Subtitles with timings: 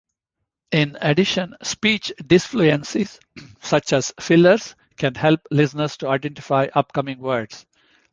[0.71, 3.19] In addition, speech disfluencies
[3.61, 7.67] such as fillers can help listeners to identify upcoming words.